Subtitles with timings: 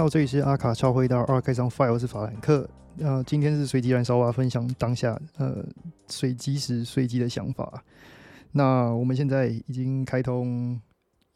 [0.00, 2.66] 到，这里是阿卡超会到二开上 file，我是法兰克。
[3.00, 5.62] 呃，今天是随机燃烧啊，分享当下呃
[6.06, 7.84] 随机时随机的想法。
[8.52, 10.80] 那我们现在已经开通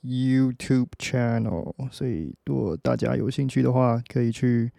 [0.02, 4.72] YouTube channel，所以如果大家有兴趣的话，可以去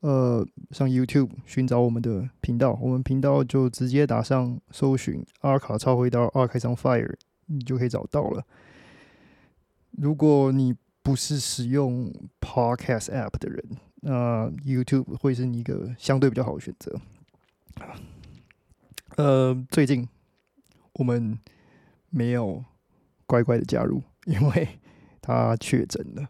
[0.00, 2.78] 呃上 YouTube 寻找我们的频道。
[2.82, 7.14] 我们频道就直接打上搜寻阿卡超会到二开上 fire，
[7.46, 8.44] 你就可以找到了。
[9.92, 13.64] 如果你不是使用 Podcast App 的人，
[14.02, 17.00] 那 YouTube 会是你一个相对比较好的选择。
[19.16, 20.08] 呃，最近
[20.94, 21.38] 我们
[22.08, 22.64] 没有
[23.26, 24.68] 乖乖的加入，因为
[25.20, 26.28] 他确诊了，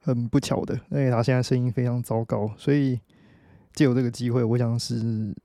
[0.00, 2.98] 很不巧的，因为他现在声音非常糟糕，所以
[3.74, 5.36] 借有这个机会，我想是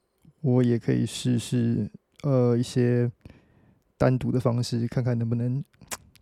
[0.42, 1.92] 我也可以试试
[2.24, 3.12] 呃一些
[3.98, 5.64] 单独的方式，看看能不能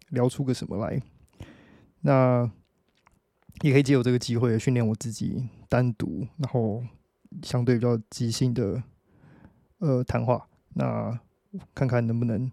[0.09, 1.01] 聊出个什么来。
[2.05, 2.49] 那
[3.61, 6.83] 也可以借由这个机会训练我自己单独，然后
[7.41, 8.83] 相对比较即兴的
[9.79, 10.47] 呃谈话。
[10.73, 11.17] 那
[11.73, 12.51] 看看能不能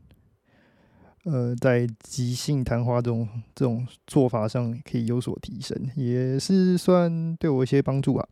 [1.25, 8.29] 呃在即兴谈话这种这种做法上可以有所提升，也是算对我一些帮助啊。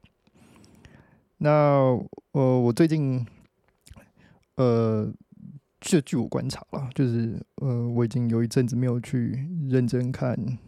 [1.38, 1.48] 那
[2.32, 3.26] 呃我最近
[4.56, 5.12] 呃
[5.80, 10.58] 据据我观察了，就是呃我已经有一阵子没有去认真看。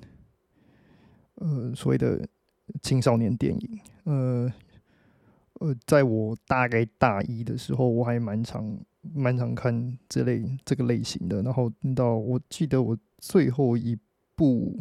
[1.41, 2.29] 呃，所谓的
[2.83, 4.53] 青少年电影，呃
[5.55, 8.78] 呃，在我大概大一的时候，我还蛮常
[9.15, 11.43] 蛮常看这类这个类型的。
[11.43, 13.99] 然后到我记得我最后一
[14.37, 14.79] 部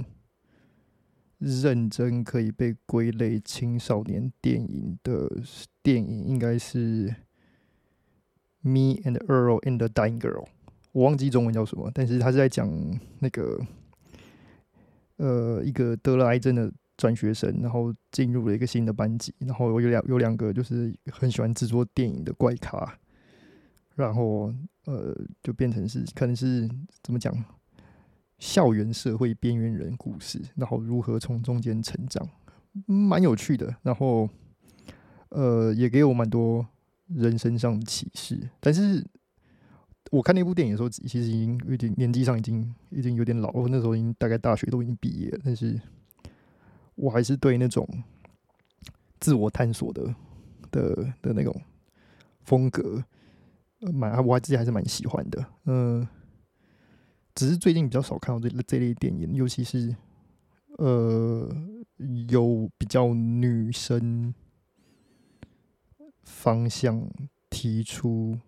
[1.37, 5.31] 认真可以被归类青少年电影的
[5.81, 7.07] 电影，应该是
[8.61, 10.43] 《Me and Earl and the Dying Girl》。
[10.91, 12.69] 我忘记中文叫什么，但是他是在讲
[13.19, 13.65] 那个。
[15.19, 22.97] 呃，一个得了癌症的转学生，然后进入了一个新的班级，然后有两有两个就是很喜欢制作电影的怪咖，
[23.95, 24.53] 然后
[24.85, 25.13] 呃，
[25.43, 26.69] 就变成是可能是
[27.03, 27.33] 怎么讲，
[28.37, 32.25] 校园社会边缘人故事，然后如何从中间成长，
[32.85, 34.29] 蛮有趣的，然后
[35.31, 36.65] 呃，也给我蛮多
[37.07, 39.05] 人生上的启示，但是。
[40.11, 45.79] 我看那部电影的时候，其实已经有点年纪上已经已经有点老了，那时候已经大概大学都已经毕业了，但是
[46.95, 47.87] 我还是对那种
[49.19, 50.15] 自我探索的
[50.71, 51.55] 的的那种
[52.41, 53.03] 风格，
[53.93, 55.45] 蛮我还自己还是蛮喜欢的。
[55.65, 56.07] 嗯，
[57.35, 59.95] 只是最近比较少看到这这类电影，尤其是
[60.79, 61.55] 呃
[62.29, 64.33] 有比较女生
[66.23, 67.07] 方向
[67.51, 68.39] 提出。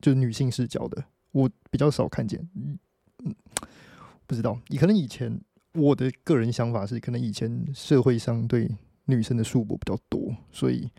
[0.00, 2.48] 就是女性视角的，我比较少看见。
[2.54, 2.78] 嗯，
[4.26, 5.40] 不知道，可能以前
[5.74, 8.70] 我的个人想法是，可能以前社会上对
[9.06, 10.90] 女生的束缚比较多，所以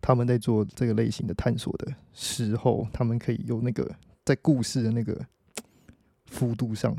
[0.00, 3.94] 他们在做这个类型的探索的时候，他们可以有那个
[4.24, 5.24] 在故事的那个
[6.26, 6.96] 幅度上，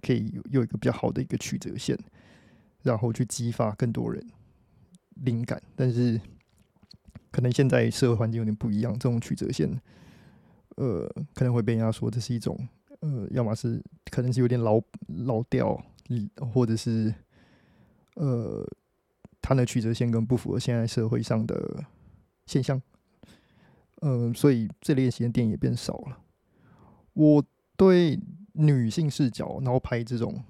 [0.00, 1.98] 可以有一个比较好的一个曲折线，
[2.82, 4.24] 然后去激发更多人
[5.16, 5.60] 灵感。
[5.74, 6.20] 但是
[7.30, 9.68] 可能现在社会环境有点不一样，这种曲折线。
[10.78, 12.56] 呃，可能会被人家说这是一种，
[13.00, 15.76] 呃，要么是可能是有点老老调，
[16.54, 17.12] 或者是
[18.14, 18.64] 呃，
[19.42, 21.84] 它的曲折线跟不符合现在社会上的
[22.46, 22.80] 现象，
[24.02, 26.20] 呃，所以这类型的电影也变少了。
[27.12, 27.44] 我
[27.76, 28.16] 对
[28.52, 30.40] 女性视角，然后拍这种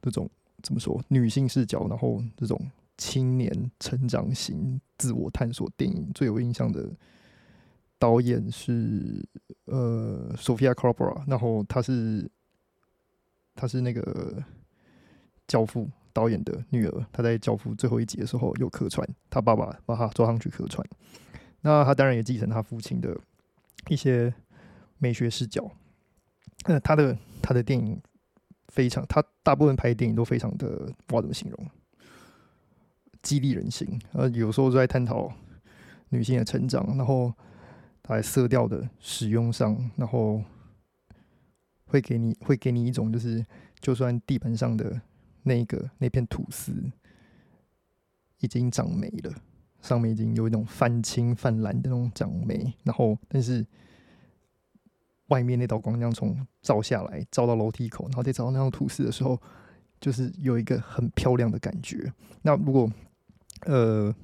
[0.00, 0.30] 这种
[0.62, 1.02] 怎么说？
[1.08, 6.88] 女性视角，然后这种青年成长型自我探索电影最有印象的。
[8.02, 9.24] 导演是
[9.66, 12.28] 呃，Sofia Coppola，然后他是
[13.54, 14.42] 他是那个
[15.46, 20.84] 教父导演的女儿，他在教父最后一集的时候有客串，他爸爸把他抓上去客串，
[21.60, 23.16] 那他当然也继承他父亲的
[23.88, 24.34] 一些
[24.98, 25.70] 美学视角。
[26.66, 28.02] 那他的他的电影
[28.66, 30.66] 非常，他大部分拍的电影都非常的，
[31.06, 31.70] 不知道怎么形容，
[33.22, 33.96] 激励人心。
[34.10, 35.32] 呃，有时候在探讨
[36.08, 37.32] 女性的成长，然后。
[38.04, 40.42] 在色调的使用上，然后
[41.86, 43.44] 会给你会给你一种，就是
[43.80, 45.00] 就算地板上的
[45.44, 46.74] 那个那片吐司
[48.40, 49.32] 已经长霉了，
[49.80, 53.64] 上面已经有一种泛青泛蓝的那种长霉，然后但是
[55.28, 59.40] 外面那道光亮从照下来，照到楼梯口，然后再照到那张吐司的时候，
[60.00, 62.12] 就是有一个很漂亮的感觉。
[62.42, 62.90] 那如果
[63.66, 64.14] 呃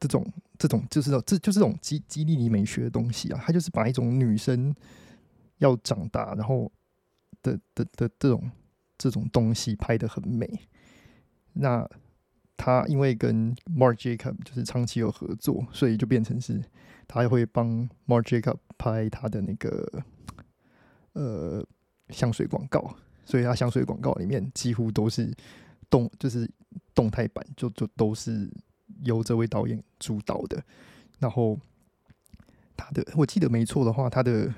[0.00, 0.26] 这种。
[0.62, 4.72] 这种就是这就这种激激励你美学的东西啊，它就是把一种女生
[5.58, 6.70] 要长大，然后
[7.42, 8.48] 的的的这种
[8.96, 10.48] 这种东西拍的很美，
[11.54, 11.84] 那
[12.56, 16.62] 他因为跟 Marc Jacob 就是长期有合作，所以就变成是
[17.08, 20.04] 他会帮 Marc Jacob 拍他的那个
[21.14, 21.66] 呃
[22.10, 22.94] 香水广告，
[23.24, 25.34] 所以他香水广告里面几乎都是
[25.90, 26.48] 动，就是
[26.94, 28.48] 动态版，就就都是
[29.04, 30.62] 由这位导演主导的。
[31.18, 31.58] 然后
[32.76, 34.52] 他的，我记得没错的话，他的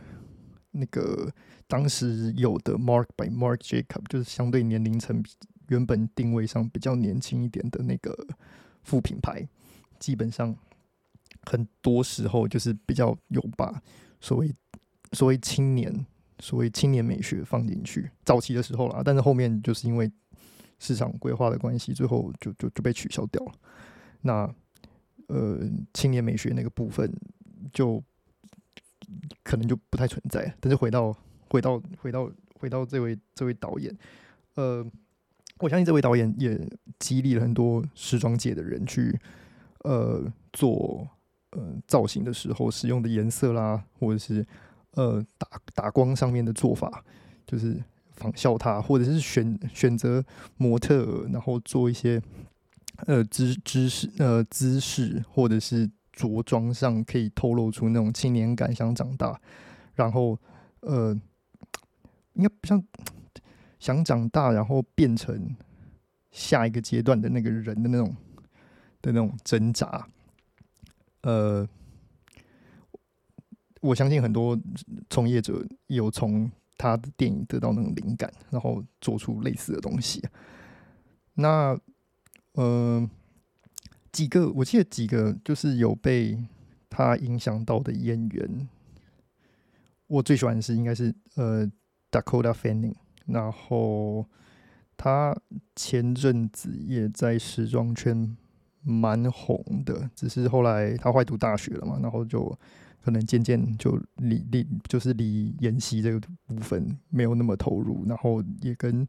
[0.70, 1.32] 那个
[1.66, 5.22] 当时有的 Mark by Mark Jacob 就是相对年龄层
[5.68, 8.14] 原本定位上比较年轻一点的那个
[8.82, 9.46] 副品牌，
[9.98, 10.54] 基本上
[11.42, 13.82] 很多时候就是比较有把
[14.20, 14.54] 所谓
[15.12, 16.06] 所谓青年
[16.40, 20.10] 所谓青年美学放进去，早期的时候啦，但是后面就是因为
[20.78, 23.52] 市场规划的关系，最后就就就被取消掉了。
[24.24, 24.52] 那
[25.28, 25.58] 呃，
[25.94, 27.10] 青年美学那个部分
[27.72, 28.02] 就
[29.42, 30.54] 可能就不太存在。
[30.60, 31.16] 但是回到
[31.48, 33.96] 回到回到回到这位这位导演，
[34.54, 34.84] 呃，
[35.60, 36.60] 我相信这位导演也
[36.98, 39.18] 激励了很多时装界的人去
[39.80, 41.08] 呃做
[41.50, 44.46] 呃造型的时候使用的颜色啦，或者是
[44.92, 47.04] 呃打打光上面的做法，
[47.46, 47.82] 就是
[48.12, 50.24] 仿效他，或者是选选择
[50.56, 52.22] 模特，然后做一些。
[53.06, 59.38] 呃，姿姿势呃姿势，或者是着装上可以透露出那种青年感，想长大，
[59.94, 60.38] 然后
[60.80, 61.12] 呃，
[62.34, 62.82] 应该不像
[63.80, 65.56] 想长大，然后变成
[66.30, 68.16] 下一个阶段的那个人的那种
[69.02, 70.06] 的那种挣扎。
[71.22, 71.68] 呃，
[73.80, 74.56] 我相信很多
[75.10, 76.48] 从业者有从
[76.78, 80.22] 他的电影得到那种灵感，然后做出类似的东西。
[81.34, 81.76] 那。
[82.54, 83.08] 嗯，
[84.12, 86.38] 几个我记得几个就是有被
[86.88, 88.68] 他影响到的演员，
[90.06, 91.66] 我最喜欢的是应该是呃
[92.10, 92.94] Dakota Fanning，
[93.26, 94.24] 然后
[94.96, 95.36] 他
[95.74, 98.36] 前阵子也在时装圈
[98.82, 102.56] 蛮红的，只是后来他坏读大学了嘛，然后就
[103.02, 109.04] 可能渐渐就离离就是离演戏这个部分没有那么投入，然后也跟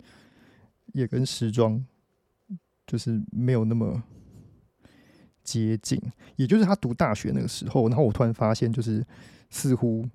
[0.94, 1.86] 也跟时装。
[2.88, 4.04] 就是没有那么
[5.44, 6.00] 接近，
[6.36, 9.06] 也就是他读大学那个时候，然后我突然发现，就是
[9.50, 10.08] 似乎，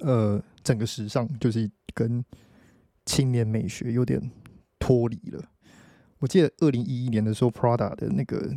[0.00, 2.24] 呃，整个时尚就是跟
[3.04, 4.30] 青年美学有点
[4.78, 5.44] 脱离了。
[6.18, 8.56] 我记得二零一一年的时候，Prada 的那个，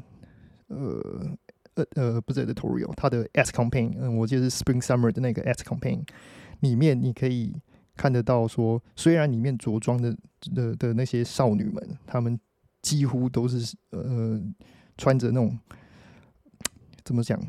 [0.67, 1.37] 呃
[1.73, 6.07] 呃呃，不是 editorial，它的 S campaign，嗯，我记得是 Spring Summer 的那个 S campaign
[6.59, 7.53] 里面，你可以
[7.95, 10.15] 看得到说，虽然里面着装的
[10.53, 12.39] 的的那些少女们，她们。
[12.85, 14.39] 几乎都是呃
[14.95, 15.57] 穿着那种
[17.03, 17.39] 怎么讲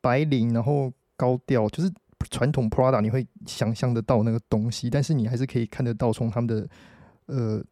[0.00, 1.92] 白领，然后高调，就是
[2.30, 6.68] 传统 Prada 你会想象得到那个东西，但是你还是可以看得到从他们的
[7.26, 7.62] 呃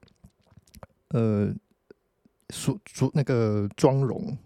[1.08, 1.50] 呃
[2.50, 4.36] 所着那个妆容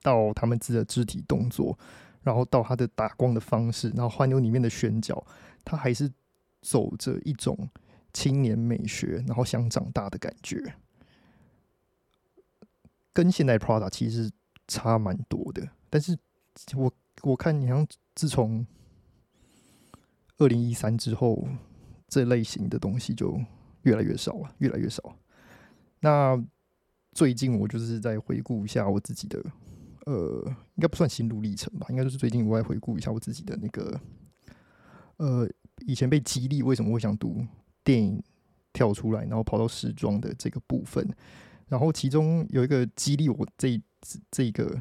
[0.00, 1.76] 到他们自己的肢体动作，
[2.22, 5.26] 然后到他的打光的方式，然后环牛里面的选角，
[5.64, 6.08] 他还是
[6.62, 7.68] 走着一种
[8.12, 10.62] 青年美学，然后想长大的感觉。
[13.12, 14.30] 跟现代 Prada 其实
[14.66, 16.16] 差蛮多的，但是
[16.76, 18.66] 我我看你像自从
[20.36, 21.48] 二零一三之后，
[22.06, 23.40] 这类型的东西就
[23.82, 25.16] 越来越少了，越来越少。
[26.00, 26.40] 那
[27.12, 29.42] 最近我就是在回顾一下我自己的，
[30.06, 30.44] 呃，
[30.76, 34.00] 应该不算心路历程吧，应该就是最近我在回顾一下我自己的那个，
[35.16, 35.48] 呃，
[35.86, 37.44] 以前被激励为什么会想读
[37.82, 38.22] 电影
[38.72, 41.08] 跳出来，然后跑到时装的这个部分。
[41.68, 43.80] 然后其中有一个激励我这
[44.30, 44.80] 这个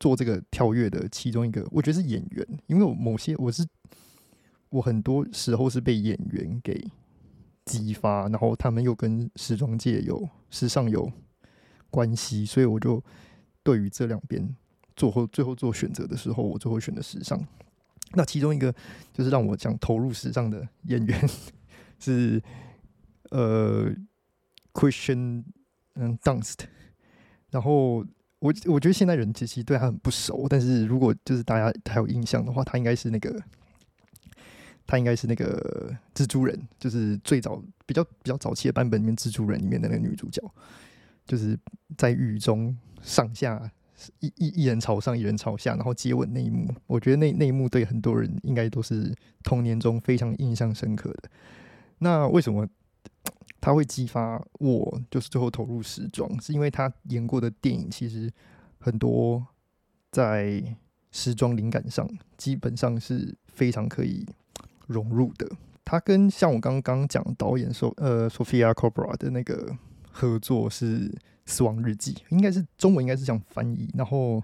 [0.00, 3.66] 做这个跳跃的其中一个，我觉得是演员，因为我某些我是
[4.70, 6.82] 我很多时候是被演员给
[7.66, 11.12] 激发，然后他们又跟时装界有时尚有
[11.90, 13.04] 关系，所以我就
[13.62, 14.56] 对于这两边
[14.96, 17.38] 做后最后做选择的时候，我最后选的时尚。
[18.14, 18.74] 那其中一个
[19.12, 21.28] 就是让我想投入时尚的演员
[22.00, 22.42] 是
[23.30, 23.94] 呃。
[24.78, 25.42] Christian
[25.96, 26.60] 嗯，Dunst，
[27.50, 28.06] 然后
[28.38, 33.42] 我我觉得现代人其实对他很不熟，但是如果就是大家还有印象的话，他应该是那个，
[34.86, 40.40] 他应该是那个蜘蛛人，就是最早比较比较早期的版本里面蜘蛛人里面的那个女主角，
[41.26, 41.58] 就是
[41.96, 43.60] 在雨中上下
[44.20, 51.28] 一一一人朝上，一人朝下，然后接吻那一幕，我觉得那那一幕对很多人应该都是童年中非常印象深刻的。
[51.98, 52.64] 那为什么？
[53.60, 58.32] 他会激发我，就是最后投入时装，是因为他演过的电影其实
[58.78, 59.46] 很多
[60.10, 60.62] 在
[61.10, 64.24] 时装灵感上基本上是非常可以
[64.86, 65.50] 融入的。
[65.84, 69.74] 他跟像我刚刚讲导演说，呃 Sophia Coppola 的那个
[70.10, 71.08] 合作是
[71.46, 73.90] 《死亡日记》，应该是中文应该是这样翻译。
[73.94, 74.42] 然后，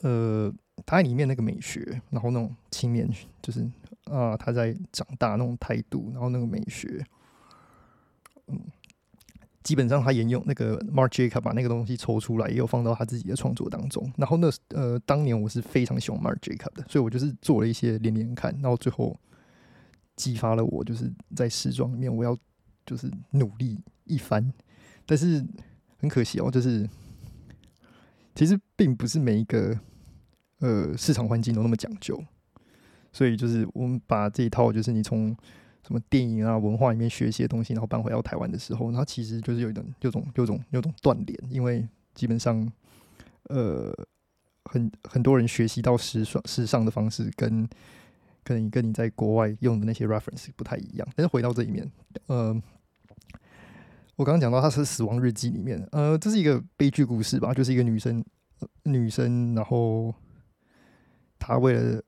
[0.00, 0.50] 呃，
[0.86, 3.06] 他在里面那个美学，然后那种青年，
[3.42, 3.70] 就是
[4.10, 7.04] 啊，他在长大那种态度，然后那个美学，
[8.48, 8.60] 嗯。
[9.64, 14.10] 基本上他沿用那个 Mark Jacob 把那个东西抽出来，也有放到他自己的创作当中。
[14.16, 19.20] 然后那呃，当年我是非常喜欢 Mark Jacob 的，所以我就是做了一些连连看，然后最后
[20.16, 22.34] 激发了我，就是在时装里面我要
[22.86, 24.50] 就是努力一番。
[25.04, 25.44] 但是
[25.98, 26.88] 很可惜哦，就是
[28.34, 29.78] 其实并不是每一个
[30.60, 32.18] 呃市场环境都那么讲究，
[33.18, 35.36] 所以就是我们把这一套，就是你从
[35.82, 41.84] 什么电影啊、文化里面学习的东西，然后搬回到台湾的时候，那其实就是有一种、有种、有种、有种断联，因为
[42.14, 42.64] 基本上，
[43.48, 43.92] 呃，
[44.66, 47.68] 很很多人学习到时尚、时尚的方式，跟
[48.44, 51.08] 跟你跟你在国外用的那些 reference 不太一样。
[51.16, 51.90] 但是回到这里面，
[52.28, 52.54] 呃，
[54.14, 58.24] 我刚刚讲到它是《死亡日记》里面，呃，这是一个悲剧故事吧，就是一个女生，
[58.84, 60.14] 女生，然后
[61.36, 62.00] 她为了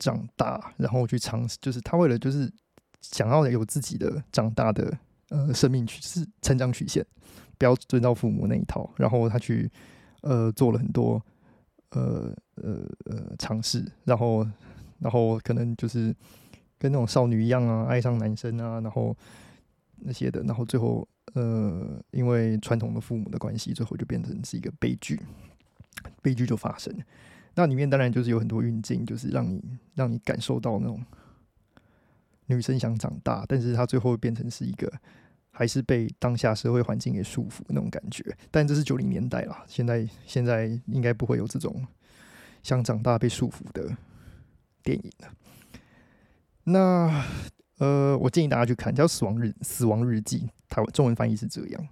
[0.00, 2.52] 长大，然后去尝试，就是他为了就是。
[3.02, 4.94] 想要有自己的长大的
[5.30, 7.02] 呃生命曲是成长曲线，
[7.56, 8.92] 不要遵照父母那一套。
[8.94, 9.72] 然后他去
[10.20, 11.14] 呃做了很多
[11.92, 14.46] 呃呃呃尝试，然后
[14.98, 16.14] 然后可能就是
[16.78, 19.16] 跟那种少女一样啊，爱上男生啊，然后
[20.00, 25.18] 那些的，然后最后呃因为传统的父母的关系，最后就变成是一个悲剧，
[26.20, 27.04] 悲剧就发生了。
[27.54, 29.62] 那里面当然就是有很多运镜，就是让你
[29.94, 31.04] 让你感受到那种。
[32.46, 34.92] 女生想长大，但是她最后变成是一个，
[35.52, 38.24] 还是被当下社会环境给束缚那种感觉。
[38.50, 41.86] 但这是九零年代啦，现在现在应该不会有这种
[42.64, 43.96] 想长大被束缚的
[44.82, 45.32] 电影了。
[46.64, 47.24] 那
[47.78, 51.88] 呃，我建议大家去看叫《死亡日死亡日记》，台中文翻译是这样。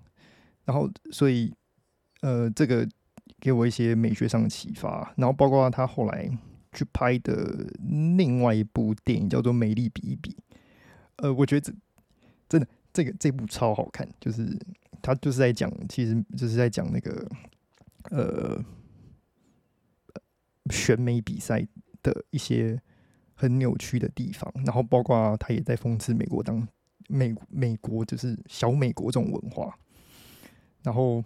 [0.64, 1.54] 然后，所以
[2.22, 2.84] 呃，这个
[3.40, 5.12] 给我一些美学上的启发。
[5.16, 6.30] 然后，包括他后来
[6.72, 7.66] 去拍的
[8.16, 10.30] 另外一部电影叫做《美丽比一比》。
[11.16, 11.72] 呃，我觉得这
[12.48, 14.58] 真的这个这部超好看，就是
[15.02, 17.28] 他就是在讲，其实就是在讲那个
[18.10, 18.64] 呃
[20.70, 21.66] 选美比赛
[22.02, 22.80] 的一些
[23.34, 26.66] 很扭曲的地方，然后包括他也在讽刺美国当
[27.08, 29.76] 美美国就是小美国这种文化，
[30.82, 31.24] 然后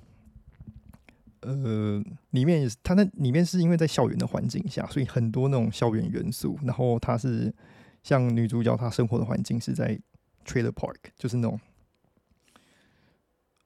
[1.43, 7.55] 呃里面也是他那里面是因为在校园的环境下，所以很多那种校园元素，然后他是。
[8.05, 9.97] 像女主角她生活的环境是在
[10.45, 11.61] trailer park，就是那种，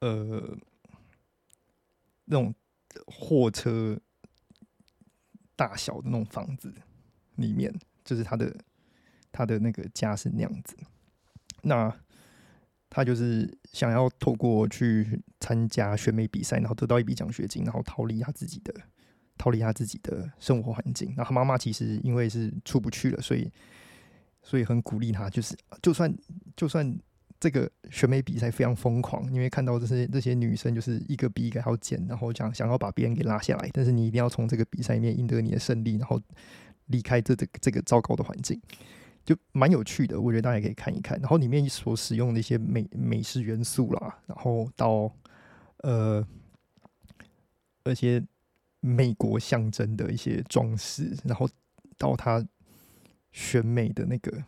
[0.01, 0.59] 呃，
[2.27, 2.55] 那种
[3.07, 3.99] 货车
[5.57, 6.71] 大小的那种房子
[7.37, 8.55] 里面，就是她的
[9.33, 10.77] 她的那个家是那样子。
[11.63, 11.99] 那
[12.97, 18.75] 她就是想要透过去参加选美比赛，然后得到一笔奖学金，然后逃离她自己的
[19.37, 21.13] 逃离她自己的生活环境。
[21.17, 23.53] 然后妈妈其实因为是出不去了，所以。
[24.49, 26.17] 所以很鼓励他，就是就算
[26.55, 26.97] 就算
[27.41, 36.23] 这个选美比赛非常疯狂，因为看到这些这些女生就是一个比一个还要贱，然后想想要把别人给拉下来，但是你一定要从这个比赛里面赢得你的胜利，然后
[36.87, 38.63] 离开这这这个糟糕的环境，
[39.27, 40.19] 就蛮有趣的。
[40.19, 41.21] 我觉得大家可以看一看。
[41.21, 45.15] 然后里面所使用的一些美美式元素啦，然后到
[45.83, 46.27] 呃
[47.85, 48.25] 而且
[48.81, 51.47] 美国象征的一些装饰，然后
[51.99, 52.43] 到它。
[53.33, 54.45] 选美的那个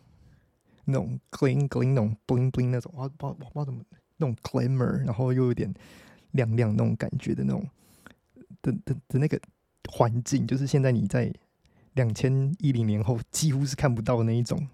[0.85, 3.83] 那种 clean clean 那种 bling bling 那种，我不知道我不知道怎么
[4.17, 5.71] 那种 glamour，然后又有点
[6.31, 7.69] 亮亮那种感觉的那种
[8.63, 9.39] 的的的那个
[9.87, 11.31] 环境，就是现在你在
[11.99, 14.67] 两千一零年后几乎是看不到的那一种，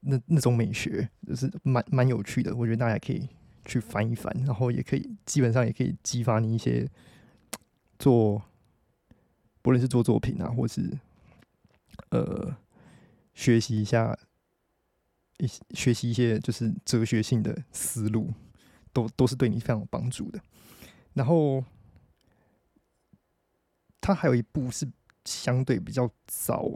[0.00, 2.54] 那那种美学，就是蛮蛮有趣的。
[2.54, 3.28] 我觉得大家可以
[3.64, 6.88] 去翻一翻，然后也可以基本上也可以激发你一些
[7.98, 8.42] 做，
[9.62, 10.98] 不论是做作品啊，或是
[12.10, 12.56] 呃。
[13.38, 14.18] 学习一下，
[15.36, 18.32] 一学习一些就是哲学性的思路，
[18.94, 20.40] 都都是对你非常有帮助的。
[21.12, 21.62] 然后，
[24.00, 24.88] 他还有一部是
[25.26, 26.70] 相对比较早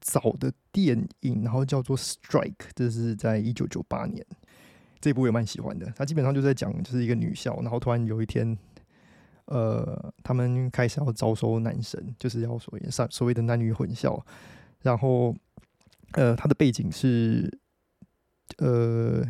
[0.00, 4.22] 早的电影，然后叫做《Strike》，这是在一九九八年。
[5.00, 5.90] 这部也蛮喜欢的。
[5.96, 8.58] 他基本上就在讲，就是一个女校，然后突然有一天，
[9.46, 14.22] 呃，他们开始要招收男生，就是要所谓所谓的男女混校，
[14.82, 15.34] 然后。
[16.12, 17.60] 呃，它的背景是
[18.56, 19.22] 呃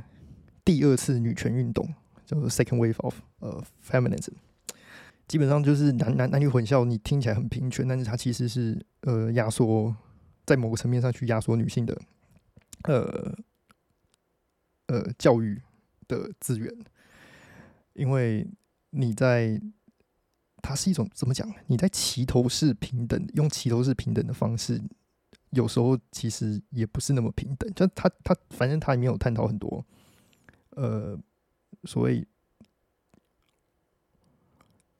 [0.65, 1.93] 第二次女权运动，
[2.25, 4.35] 叫做 Second Wave of 呃 Feminism。
[5.29, 9.95] 基本上就是男男男女混校，你听起来很平权，但是它其实是呃压缩
[10.47, 12.01] 在某个层面上去压缩女性的
[12.85, 13.37] 呃
[14.87, 15.61] 呃教育
[16.09, 16.75] 的资源，
[17.93, 18.49] 因为
[18.91, 19.61] 你在
[20.63, 21.47] 它是一种怎么讲？
[21.67, 24.81] 你在齐头式平等，用齐头式平等的方式，
[25.51, 27.71] 有时候其实也不是那么平等。
[27.75, 29.85] 就他他反正他也没有探讨很多，
[30.71, 31.19] 呃，
[31.85, 32.27] 所谓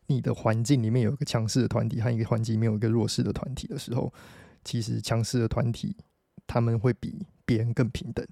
[0.09, 4.13] 你的环境里面有一个强势的团体，和一个环境里面有一个弱势的团体的时候，
[4.65, 5.97] 其实强势的团体
[6.47, 8.27] 他们会比别人更平等。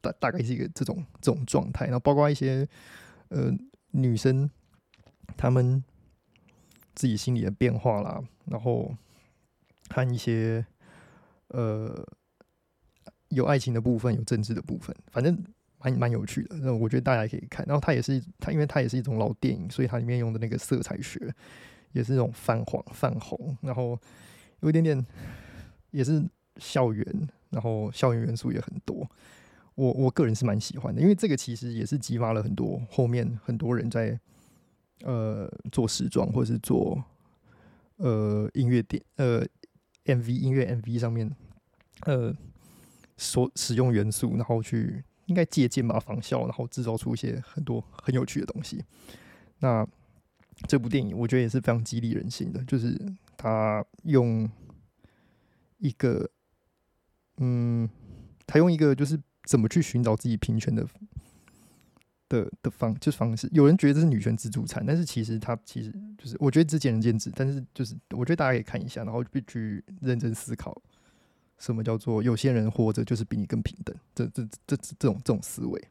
[0.00, 1.86] 大大概是一个这种这种状态。
[1.86, 2.68] 然后包括一些
[3.28, 3.52] 呃
[3.90, 4.48] 女生，
[5.36, 5.82] 她们。
[6.94, 8.92] 自己心里的变化啦，然后
[9.88, 10.66] 看一些
[11.46, 12.04] 呃
[13.28, 15.40] 有爱情的部分，有政治的部分，反正
[15.78, 16.56] 蛮蛮有趣的。
[16.56, 17.64] 那我觉得大家也可以看。
[17.66, 21.34] 然后它也是它，因为它也是一种老电影，所以它里面用的那个色彩学
[21.92, 23.98] 也是那种泛黄、泛红，然后
[24.60, 25.06] 有一点点
[25.90, 26.24] 也是
[26.56, 27.06] 校园，
[27.50, 29.08] 然后校园元素也很多。
[29.74, 34.18] 我我个人是蛮喜欢的，因为这个其实也是激发了很多后面很多人在。
[35.04, 37.00] 呃，做时装或者是做
[37.98, 39.46] 呃音乐电呃
[40.06, 41.32] MV 音乐 MV 上面
[42.00, 42.34] 呃
[43.16, 48.84] 所使用元素，然后去应该借鉴吧仿效，然后制造出一些很多很有趣的东西。
[49.60, 49.86] 那
[50.66, 53.00] 这部电影我觉得也是非常激励人心的，就是
[53.36, 54.50] 他用
[55.78, 56.28] 一个
[57.36, 57.88] 嗯，
[58.46, 60.84] 他用一个就是怎么去寻找自己平权的。
[62.30, 70.78] 的的方就是方式，有人觉得这是女权自助餐，但是其实它其实就是我觉得这见仁见智，但是就是我觉得大家可以看一下，然后必须认真思考，
[71.58, 75.84] 什么叫做有些人活着就是比你更平等，这这这这这种这种思维。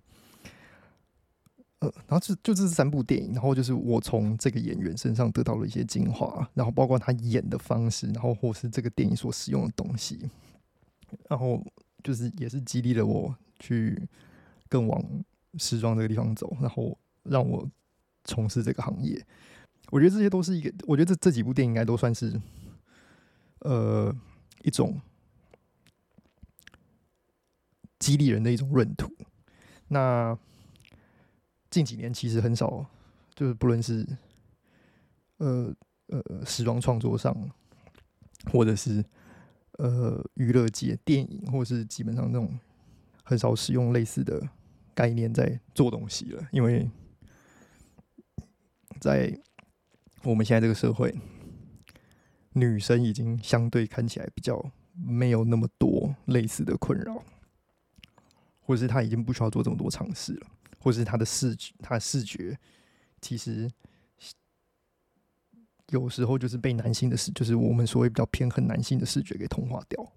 [1.79, 10.29] 呃，然后就就这是三部电影，然后就是我从这个演员身上得到了一些精华，然后包括他演的方式，然后或是这个电影所使用的东西，
[11.29, 11.63] 然后
[12.03, 14.07] 就是也是激励了我去
[14.67, 15.03] 更往。
[15.59, 17.67] 时装这个地方走，然后让我
[18.25, 19.25] 从事这个行业。
[19.89, 22.39] 我觉得这些都是一个，我觉得这这几部电影应该都算是，
[23.61, 24.15] 呃，
[24.61, 25.01] 一种
[27.99, 29.11] 激励人的一种闰土。
[29.87, 30.37] 那
[31.69, 32.85] 近几年其实很少，
[33.35, 34.05] 就是不论是
[35.37, 35.73] 呃
[36.07, 37.35] 呃时装创作上，
[38.51, 39.03] 或者是
[39.73, 42.59] 呃娱乐界电影，或是基本上那种
[43.23, 44.41] 很少使用类似的。
[44.97, 46.89] 概念在做东西了，因为
[48.99, 49.39] 在
[50.23, 51.15] 我们现在这个社会，
[52.53, 57.23] 女生已经相对看起来比较没有那么多类似的困扰，
[58.67, 62.59] 或者是他已经不需要做这么多尝试了，或者是他的视觉，他的视觉
[63.21, 63.71] 其实
[65.89, 70.13] 有时候就是被男性的视，就是我们所谓比较偏很男性的视觉给同化掉。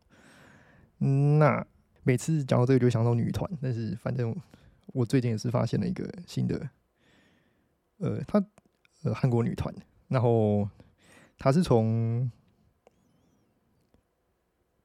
[0.98, 1.64] 那
[2.02, 4.36] 每次讲到这个，就想到女团，但是反正。
[4.92, 6.68] 我最近也是发现了一个新的，
[7.98, 8.44] 呃，他
[9.04, 9.72] 呃韩国女团，
[10.08, 10.68] 然后
[11.38, 12.28] 他是从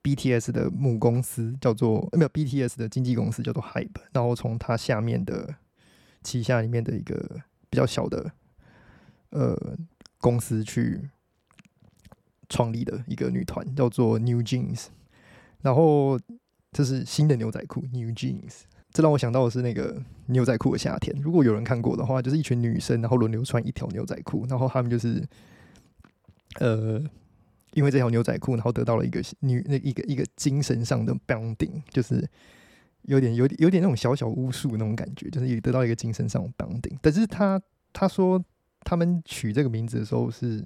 [0.05, 5.55] BTS 的母公司叫做没有 BTS 的经纪公司叫做 Hype，然后从它下面的
[6.21, 7.41] 旗下里面的一个
[7.71, 8.31] 比较小的
[9.31, 9.57] 呃
[10.19, 11.09] 公司去
[12.47, 14.85] 创立的一个女团叫做 New Jeans，
[15.63, 16.19] 然后
[16.71, 18.61] 这是新的牛仔裤 New Jeans。
[18.91, 21.13] 这让我想到的是那个牛仔裤的夏天。
[21.21, 25.27] 如果有人看过的话，就是一群女生，然后轮流穿一条牛仔裤，然后他们就是，
[26.59, 27.03] 呃，
[27.75, 32.27] 因为这条牛仔裤，然后得到了一个女那一个一个精神上的 bonding，就是
[33.03, 36.97] 有点有点有点那种小小巫术那种感觉，就是也得到一个精神上的 bonding。
[37.03, 37.61] 但是他
[37.93, 38.43] 他说
[38.81, 40.65] 他们取这个名字的时候是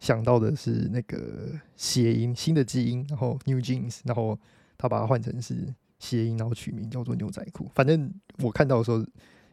[0.00, 4.38] 想到的是那个谐音新的基因，然后 New Jeans，然后
[4.76, 5.74] 他把它换成是。
[5.98, 7.70] 谐音，然后取名叫做牛仔裤。
[7.74, 8.98] 反正我看到的时候，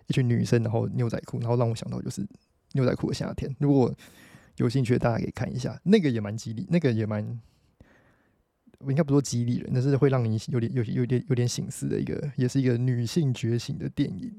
[0.08, 2.28] 一群女生，然后牛仔裤，然后让我想到就是
[2.74, 3.50] 牛仔裤的夏天。
[3.60, 3.90] 如果
[4.58, 7.40] 有兴趣，大家可以看一下，那个也蛮激励，那个也蛮，
[8.80, 14.36] 我应该不说激励人，但是会让你有点、有、有点、有点醒思的一个，也是一个女性觉醒的电影。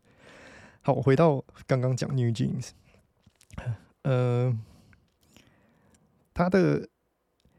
[0.82, 2.70] 好，回到刚刚讲 New Jeans，
[4.02, 4.56] 呃，
[6.32, 6.88] 他的。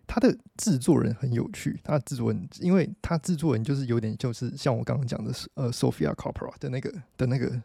[0.09, 7.61] 他的制作人很有趣，他的制作人，因为他制作人就是有点就是像我刚刚讲的，呃，Sophia Coppola 的那个的那个，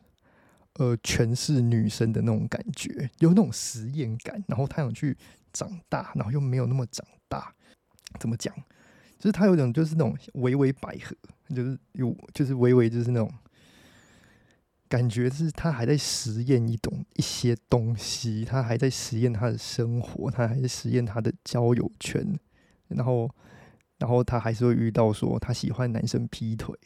[0.74, 5.16] 呃，诠释女生的那种感觉，有那种实验感，然后他想去
[5.52, 7.54] 长大，然后又没有那么长大，
[8.18, 8.54] 怎么讲？
[9.18, 11.14] 就是他有种就是那种微微百合，
[11.54, 13.32] 就是有就是微微就是那种。
[14.88, 22.38] 感觉是他还在实验一种一些东西，他还在实验他的生活，他还在实验他的交友圈，
[22.88, 23.30] 然后，
[23.96, 26.78] 然后他还是会遇到说他喜欢男生劈腿，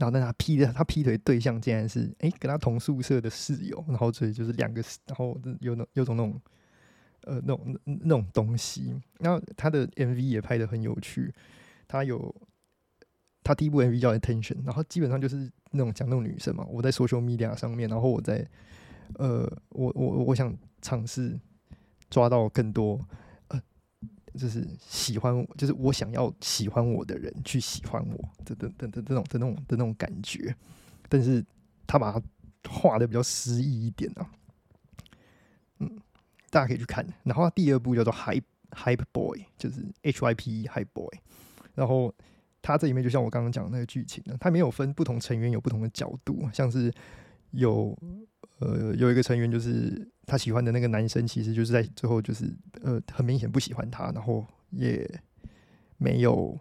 [0.00, 6.40] 然后但他劈的他劈腿对象竟然是哎跟他同宿舍的室友，然后所以就是两个，然后有那有种那种
[7.24, 8.98] 呃那种那种东西。
[9.18, 11.30] 然后他的 MV 也拍的很有趣，
[11.86, 12.34] 他有
[13.44, 18.48] 他第一部 MV 叫 Attention，然后基本上就是那种讲那种女生嘛，我在 social media 上面，然后我在
[19.18, 21.38] 呃我我我想尝试
[22.08, 22.98] 抓到更多。
[24.34, 30.54] 就是喜欢，就是我想要喜欢我的人去喜欢我，这等等等这种的那种的那种感觉，
[31.08, 31.44] 但是
[31.86, 32.22] 他把它
[32.68, 34.30] 画的比较诗意一点啊，
[35.78, 36.00] 嗯，
[36.50, 37.06] 大家可以去看。
[37.24, 41.08] 然后第二部叫做 Hype Hype Boy，就是 H Y P E Hype Boy。
[41.74, 42.14] 然后
[42.62, 46.92] 他这里面就像我刚刚讲的那个剧情呢，他没有分不同成员有不同的角度，像是
[47.50, 47.98] 有。
[48.60, 52.44] 呃，有一个成员就是他喜欢的那个男生，其实就是在最后就是
[52.82, 55.08] 呃，很明显不喜欢他，然后也
[55.96, 56.58] 没有，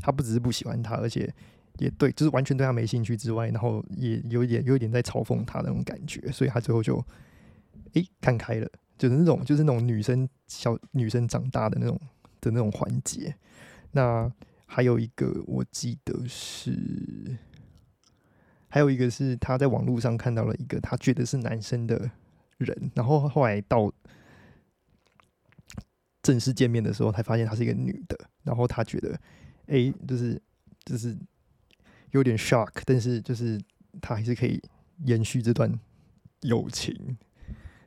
[0.00, 1.32] 他不只是不喜欢他，而且
[1.78, 7.04] 也对，就是完全对他没兴趣之外，然后也有一点有一点在嘲讽他那种感觉，所以他最后就
[7.94, 12.00] 诶看开了，就是那种就是那种女生小女生长大的那种
[12.40, 13.34] 的那种环节。
[13.90, 14.32] 那
[14.64, 17.36] 还有一个我记得是。
[18.76, 22.10] 还有一个是他在网络上看到了一个他觉得是男生的
[22.58, 23.90] 人，然后后来到
[26.22, 28.28] 正式见面的时候，才发现她是一个女的。
[28.42, 29.18] 然后他觉得，
[29.68, 30.38] 哎，就是
[30.84, 31.16] 就是
[32.10, 33.58] 有点 shock，但是就是
[34.02, 34.62] 他还是可以
[35.06, 35.72] 延续这段
[36.42, 37.16] 友情。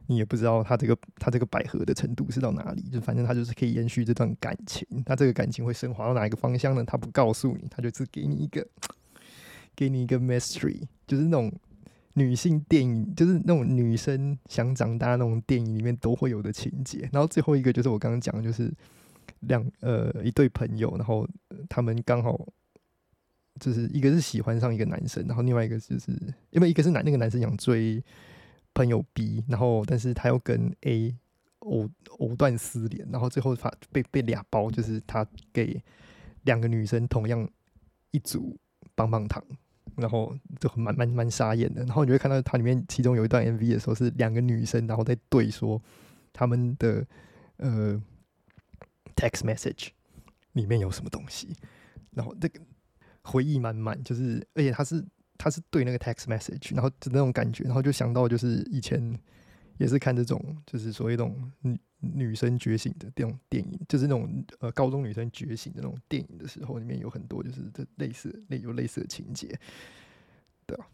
[0.07, 4.87] 你也不知道他这个他这个百合的程度是到哪里，就反正他就是可以延续这段感情。
[5.05, 6.83] 他这个感情会升华到哪一个方向呢？
[6.83, 8.67] 他不告诉你，他就只给你一个。
[9.79, 11.49] 给你一个 mystery，就是那种
[12.15, 17.07] 女性电影，就是那种女生想长大那种电影里面都会有的情节。
[17.13, 18.69] 然后最后一个就是我刚刚讲，就是
[19.39, 21.25] 两呃一对朋友，然后
[21.69, 22.37] 他们刚好
[23.57, 26.11] 就是一个是喜欢上一个男生，然后另外一个就是
[26.49, 28.03] 因为一个是男那个男生想追
[28.73, 31.15] 朋友 B，然后但是他又跟 A
[31.59, 35.81] 藕藕断丝连，然后最后发被被俩包，就是他给
[36.43, 37.49] 两个女生同样
[38.11, 38.57] 一组
[38.93, 39.41] 棒棒糖。
[39.99, 45.81] 然后就蛮蛮蛮傻眼的，然后你会看到它里面其中有一段 MV 的时候是两个女生，然后在对说
[46.33, 47.05] 他们的
[47.57, 48.01] 呃
[49.15, 49.89] text message
[50.53, 51.55] 里面有什么东西，
[52.11, 52.59] 然后这个
[53.23, 55.05] 回忆满满，就是而且他是
[55.37, 59.19] 他是对那个 text message，然后就那种感觉，然后就想到就是以前
[59.77, 69.59] 也是看这种就是所谓那种女女生觉醒的这种电影，就是那种呃高中女生觉醒的那种电影的时候，里面有很多就是这类似类有类似的情节。
[70.65, 70.87] 对啊，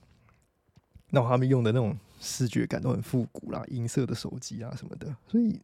[1.11, 5.59] 那他们用的那种视觉感都很复古啦，银色的手机啊什么的，所以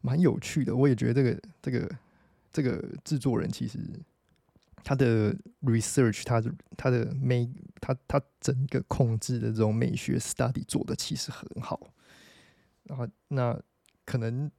[0.00, 0.74] 蛮有趣的。
[0.74, 1.96] 我也觉得这个这个
[2.52, 3.78] 这个制作人其实
[4.82, 11.92] 他的 research，他的他的美，他他整个控制的这种美学 study 做的其实很好。
[12.84, 13.60] 然后那
[14.06, 14.50] 可能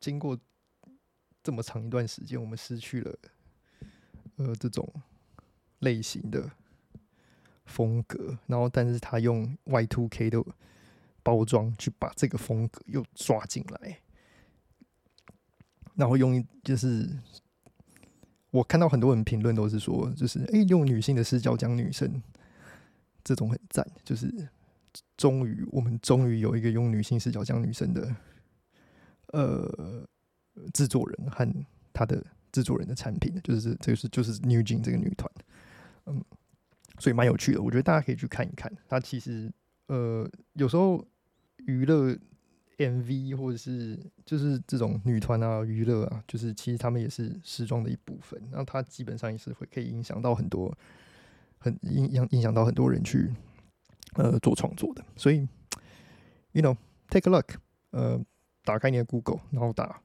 [0.00, 0.38] 经过
[1.42, 3.18] 这么长一段时间，我们失去了
[4.36, 4.90] 呃这种
[5.80, 6.50] 类型的。
[7.64, 10.44] 风格，然后但是他用 Y Two K 的
[11.22, 14.00] 包装去把这个风格又抓进来，
[15.94, 17.08] 然后用就是
[18.50, 22.20] 我看到很多人评论都是说，就是哎用女性的视角讲女生，
[23.22, 24.48] 这种很赞，就是
[25.16, 28.14] 终于我们终于有一个用女性视角讲女生的
[29.32, 30.06] 呃
[30.72, 31.46] 制作人和
[31.92, 35.30] 他的制作人的产品，就是这个是就是 New Jean 这个女团，
[36.06, 36.24] 嗯。
[36.98, 38.70] 所以蛮有趣的，我觉得大家可以去看一看。
[38.86, 39.50] 它其实，
[39.86, 41.04] 呃，有时候
[41.56, 42.16] 娱乐
[42.76, 48.40] MV 或者是就是这种女团啊、娱乐啊，就是其实他们也是时装的一部分。
[48.50, 50.72] 然后它基本上也是会可以影响到很多，
[51.58, 53.32] 很影影影响到很多人去
[54.14, 55.02] 呃做创作的。
[55.16, 55.48] 所以
[56.52, 57.54] ，you know，take a look，
[57.90, 58.22] 呃，
[58.64, 60.02] 打开你的 Google，然后打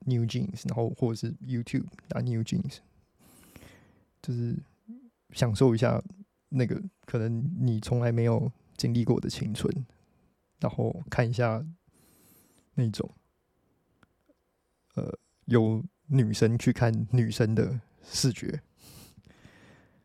[0.00, 2.78] New Jeans，然后或者是 YouTube 打 New Jeans，
[4.22, 4.56] 就是
[5.30, 6.02] 享受一下。
[6.50, 9.70] 那个可能你从来没有经历过的青春，
[10.60, 11.62] 然后看一下
[12.72, 13.10] 那种，
[14.94, 18.62] 呃，有女生去看女生的视觉，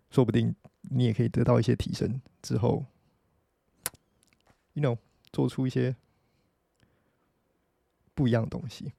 [0.09, 2.21] 说不定你也可以得到一些提升。
[2.41, 2.85] 之后
[4.73, 4.97] ，you know，
[5.31, 5.95] 做出一些
[8.13, 8.93] 不一样的东西。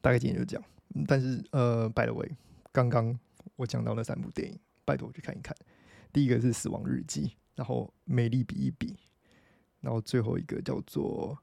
[0.00, 0.64] 大概今天就这样。
[1.06, 2.36] 但是呃，by the way，
[2.72, 3.18] 刚刚。
[3.56, 5.54] 我讲到那三部电影，拜托我去看一看。
[6.10, 8.94] 第一个是《死亡日记》，然后《美丽比一比》，
[9.80, 11.38] 然后最后一个叫做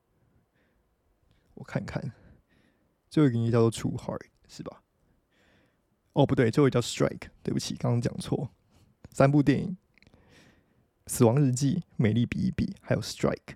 [1.53, 2.11] 我看看，
[3.09, 4.83] 最后一个应该叫做《True Heart》，是吧？
[6.13, 8.49] 哦，不对，最后一个叫 Strike，对不起，刚刚讲错。
[9.11, 9.77] 三部电影：
[11.05, 13.55] 《死亡日记》、《美丽比一比》，还有 Strike。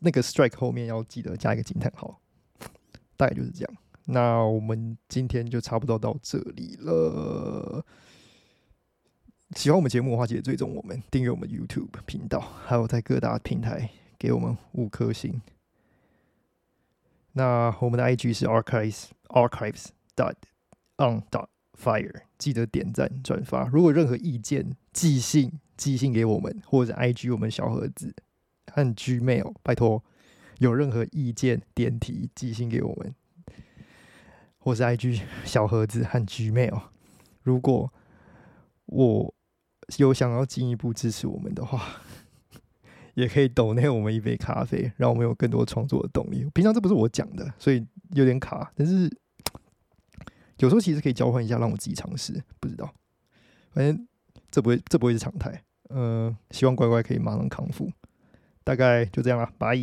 [0.00, 2.20] 那个 Strike 后面要记得加一个惊叹号。
[3.16, 3.76] 大概就是这样。
[4.06, 7.84] 那我们今天就差不多到这里了。
[9.56, 15.42] 喜欢我们节目的话，记得追踪我们，订阅我们 YouTube 频道，还有在各大平台给我们五颗星。
[17.32, 20.34] 那我们的 IG 是 archives archives dot
[20.96, 23.66] on dot fire，记得点赞转发。
[23.68, 28.14] 如果任何意见，寄信寄信给我们，或者 IG 我们小盒子
[28.72, 30.02] 和 Gmail，拜托
[30.58, 33.14] 有任何意见点题寄信给我们，
[34.58, 36.82] 或是 IG 小盒子和 Gmail。
[37.42, 37.92] 如果
[38.86, 39.34] 我
[39.96, 42.00] 有想要进一步支持我们的话，
[43.14, 46.48] 也可以抖内我们一杯咖啡，让我们有更多创作的动力。
[46.54, 49.10] 平常这不是我讲的，所以有点卡，但是
[50.58, 52.42] 有时候其实可以交换一下，让我自己尝试。
[52.60, 52.92] 不知道，
[53.72, 54.06] 反正
[54.50, 55.64] 这不会，这不会是常态。
[55.88, 57.90] 呃，希望乖乖可以马上康复。
[58.64, 59.76] 大概就这样了，拜。